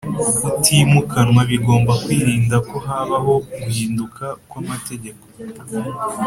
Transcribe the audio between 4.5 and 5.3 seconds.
amategeko